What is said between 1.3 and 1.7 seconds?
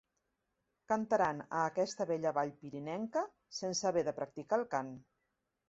a